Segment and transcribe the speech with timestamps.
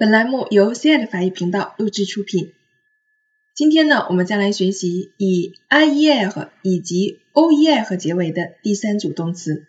[0.00, 2.54] 本栏目由 C 爱的法语频道录制出品。
[3.54, 9.66] 今天呢，我们将来学习以 I E R 以及 O E R 结尾的第三组动词。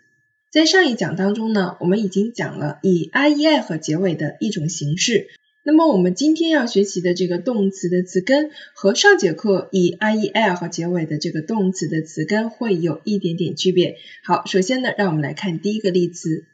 [0.49, 5.27] 在上一讲当中呢，我们已经讲了以 I E R 结尾的一种形式。
[5.63, 13.97] 那么我们今天要学习的这个动词的词根和上节课以 I E R 结尾的这个动词的词根会有一点点区别。
[14.23, 16.45] 好，首先呢，让我们来看第一个例词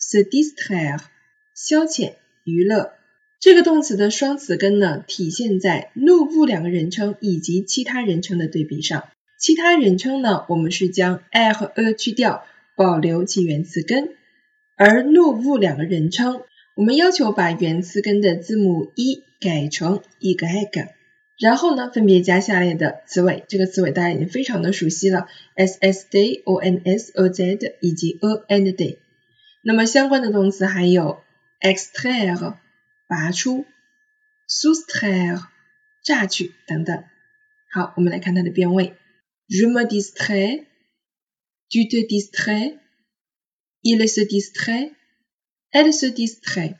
[0.00, 1.00] s a d i s t r a i r e
[1.54, 2.94] 消遣、娱乐。
[3.40, 9.04] 这个动词的双词根呢，体现在 no 不两个人称以及其他人称的对比上。
[9.38, 12.44] 其他人称呢，我们是将 i 和 a 去掉，
[12.76, 14.06] 保留其原词根；
[14.76, 16.42] 而 no 不两个人称，
[16.74, 20.94] 我们要求把原词根的字母 e 改成 e g a
[21.38, 23.44] 然后呢，分别加下列的词尾。
[23.48, 28.98] 这个词尾大家已经非常的熟悉了，s s d o n s o z 以及 a and day。
[29.62, 31.18] 那么相关的动词还有
[31.60, 32.54] extraire。
[33.07, 33.65] 拔出，
[34.47, 35.47] soustraire，
[36.03, 37.03] 榨取等等。
[37.71, 38.95] 好，我们来看它的变位。
[39.47, 40.65] Je me distrais,
[41.69, 42.77] tu te distrais,
[43.81, 44.93] il se distrait,
[45.71, 46.77] elle se distrait,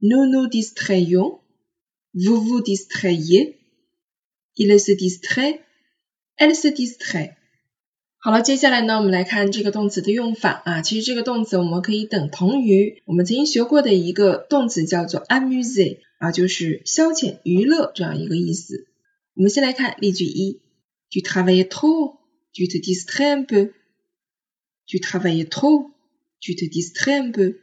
[0.00, 1.40] nous nous distrayons,
[2.14, 3.58] vous vous distrayez,
[4.54, 5.64] il se distrait,
[6.36, 7.36] elle se distrait。
[8.27, 10.81] 好了，接下来呢，我们来看这个动词的用法啊。
[10.81, 18.85] 其实这个动词我们可以等同于我们曾经学过的一个动词，叫做 amuse 啊，就是消遣、娱乐这样一个意思。
[19.33, 20.59] 我们先来看例句一
[21.09, 22.17] ：Tu travailles trop,
[22.53, 23.71] tu te distrais un peu.
[24.85, 25.91] Tu travailles trop,
[26.41, 27.55] tu te distrais un peu.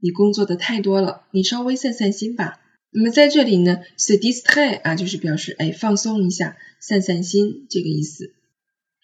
[0.00, 2.58] 你工作的太多了，你稍微散散心吧。
[2.90, 8.34] 那么在这里呢，se distrait 啊，就是表示哎放松一下、散散心这个意思。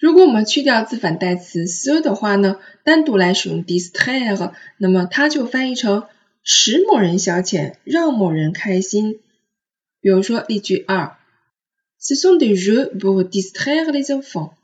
[0.01, 6.07] 如果我们去掉自反代词 se 的话呢，单独来使用 distraire，那么它就翻译成
[6.43, 9.21] 使某人消遣，让某人开心。
[10.01, 11.19] 比如说例句二
[12.01, 14.55] ：Ce sont des jeux pour distraire les enfants.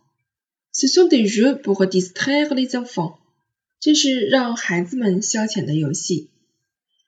[0.72, 3.18] Ce sont des jeux pour distraire les enfants.
[3.78, 6.30] 这是让孩子们消遣的游戏。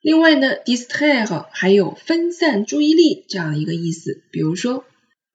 [0.01, 4.21] 另外呢，distraire 还有分散注意力这样的一个意思。
[4.29, 4.85] 比如说。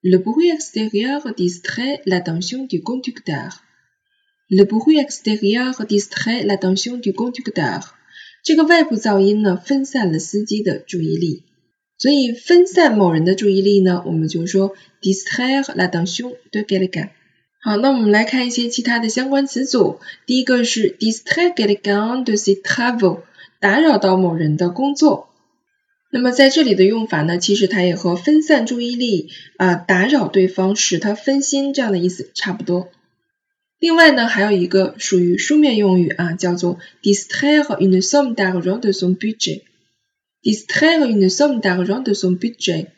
[0.07, 3.63] Le bruit extérieur distrait l'attention du conducteur.
[4.51, 7.95] Le bruit extérieur distrait l'attention du conducteur.
[8.45, 11.45] 这个外部噪音呢，分散了司机的注意力。
[11.97, 17.09] 所以分散某人的注意力呢，我们就说 distraire l'attention de quelqu'un。
[17.63, 20.01] 好，那我们来看一些其他的相关词组。
[20.27, 23.23] 第一个是 distraire quelqu'un de ses travaux，
[23.59, 25.31] 打扰到某人的工作。
[26.15, 32.89] 那么在这里的用法呢，其实它也和分散注意力啊、打扰对方、使他分心这样的意思差不多。
[33.81, 39.63] 另外呢，还有一个属于书面用语啊，叫做 distraire une somme d'argent de son budget。
[40.41, 42.91] distraire une somme d'argent de son budget，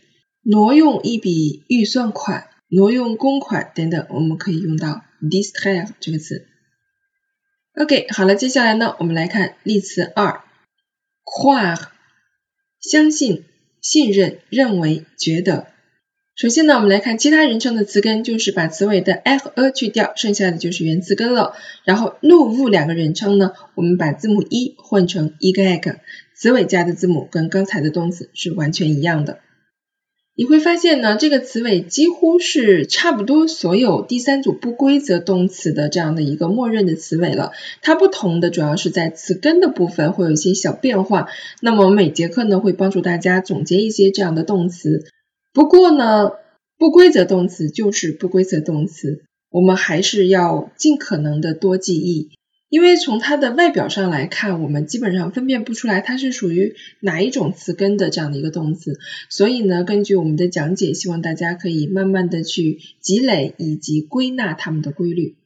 [0.42, 6.46] 挪用一笔预算款、挪用公款等等，我们可以用到 distraire 这个词。
[7.80, 10.42] OK，好了，接下来呢，我们来看例词二
[11.24, 11.95] ，croire。
[12.88, 13.42] 相信、
[13.80, 15.66] 信任、认为、觉得。
[16.36, 21.54] 首先呢，我们来看其他人称的词根，就是把词尾的 a 和 a 去掉，剩下的就是原词根了。
[21.84, 25.80] 然后 no、w 两个人称呢，我们把字母 e 换成 e g a
[26.34, 29.40] 词尾加的字母跟刚才的动词是完全一样的。
[30.38, 37.52] 你会发现呢，这个词尾几乎是差不多所有第三组不规则动词的这样的一个默认的词尾了。
[37.80, 41.28] 它不同的主要是在词根的部分会有一些小变化。
[41.62, 45.06] 那么我每节课呢会帮助大家总结一些这样的动词。
[45.54, 46.32] 不过呢，
[46.76, 52.28] 不规则动词就是不规则动词，我们还是要尽可能的多记忆。
[52.68, 58.98] 因为从它的外表上来看，我们基本上分辨不出来它是属于哪一种词根的这样的一个动词，
[59.30, 65.36] 所以呢，根据我们的讲解，希望大家可以慢慢的去积累以及归纳它们的规律。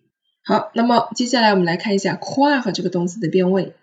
[0.42, 3.74] 好，那么接下来我们来看一下 croire 和这个动词的变位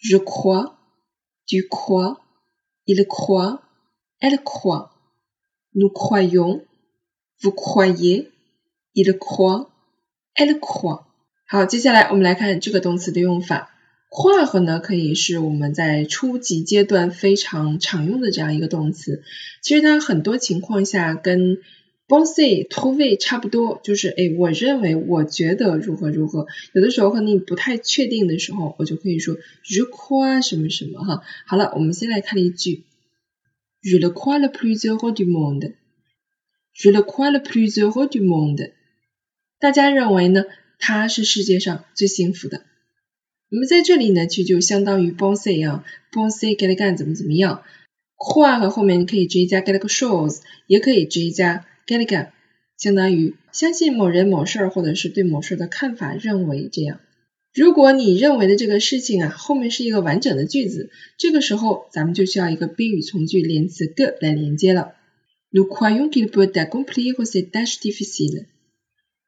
[0.00, 11.07] ，je crois，tu crois，il croit，elle croit，nous croyons，vous croyez，il croit，elle croit。
[11.50, 13.70] 好，接下来我们来看这个动词的用法。
[14.10, 19.22] 跨和呢，可以是我们在初级阶段非常常用的这样一个动词。
[19.62, 21.56] 其实它很多情况下跟
[22.06, 26.46] pense、trouver 差不多，就是哎，我认为、我觉得如何如何。
[26.74, 31.22] 有的时候和你不太确定的时候，我就可以说 je c r o i 什么什么哈。
[31.46, 32.84] 好了，我们先来看一句
[33.82, 35.72] ：Je le crois le plus heureux du monde。
[36.74, 38.72] Je le crois le plus heureux du monde。
[39.58, 40.44] 大家认为呢？
[40.78, 42.62] 他是世界上最幸福的。
[43.50, 47.62] 那么在这里呢，其实就相当于 b o n say 啊 b o n say 给他干怎么怎么样。
[48.16, 52.28] croire 后面你可以直接加 quelque chose，也可以直接加 quelque，
[52.76, 57.00] 相当于相信某人某事儿或者是对某事儿的看法认为这样。
[57.54, 64.94] 如果你认为的这个事情啊后面是一个完整的句子，这个时候咱们就需要一个宾语从句连词 get 来连接了。
[65.50, 68.44] Nous croyons qu'il peut accomplir cette tâche difficile.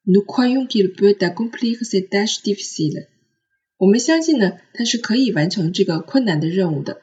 [0.04, 3.06] Nous croyons qu'il peut accomplir cette tâche difficile.
[3.76, 7.02] 我们相信呢，他是可以完成这个困难的任务的。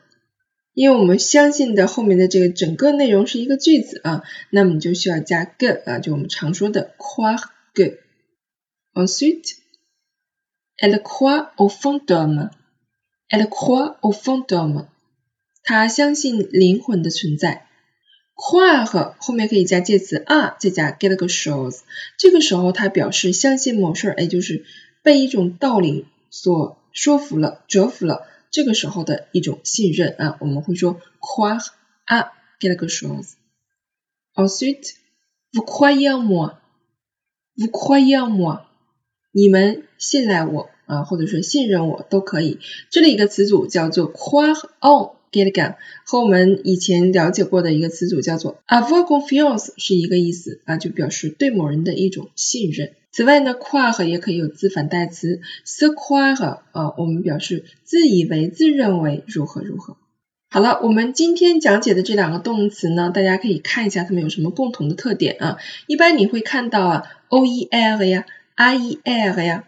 [0.73, 7.39] 因为我们相信的后面的这个整个内容是一个句子啊，那么你就需要加 que 啊，就我们常说的 quoi
[7.73, 7.97] que。
[8.93, 9.55] Ensuite,
[10.77, 12.49] elle croit au fantôme.
[13.29, 14.87] Elle croit au fantôme.
[15.63, 17.66] 她相信灵魂的存在。
[18.37, 21.79] Croire 后面可以加介词 a，再加 quelque chose。
[22.17, 24.63] 这个时候它表示相信某事儿，也就是
[25.01, 28.27] 被一种道理所说服了、折服了。
[28.49, 31.67] 这个时候的一种信任啊，我们会说 croire
[32.05, 32.29] à
[32.59, 33.33] quelque chose。
[34.35, 34.93] Ensuite,
[35.51, 36.59] vous croyez en moi,
[37.57, 38.61] vous croyez moi，
[39.31, 42.59] 你们信赖我啊，或者说信任我都可以。
[42.89, 45.16] 这里一个词组叫做 croire en
[46.05, 52.93] 和我们以前了解过的一个词组叫做 avoir confiance 是一个意思啊，就表示对某人的一种信任。
[53.11, 59.97] 此外呢，croire 也可以有自反代词，se croire 啊，我们表示自以为、自认为如何如何。
[60.49, 65.57] 好了，我们今天讲解的这两个动词呢，大家可以看一下它们有什么共同的特点啊。
[65.87, 68.25] 一般你会看到啊，oer 呀
[68.55, 69.63] ，ier 呀，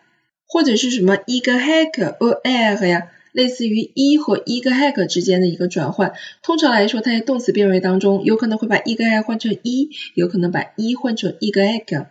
[0.47, 6.13] 或者是什么 e g h e c o r 呀，类似于一和 e g hack 之间的一个转换。
[6.43, 12.07] 通常来说，它在动词变位当中，有可能会把 e g hack 换成一有可能把一换成 e g hack。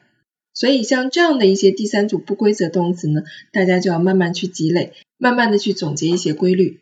[0.54, 3.22] 所以像这样的一些第三组不规则动词呢，
[3.52, 6.80] 大家就要慢慢去积累，慢慢的去总结一些规律。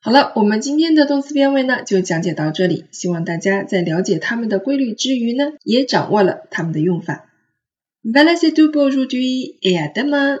[0.00, 7.24] 好了，我们今天的动词变位呢就讲解到这里，希望大家在了解它们的规律之余呢，也掌握了它们的用法。
[8.02, 10.40] Voilà c'est tout pour aujourd'hui et à demain.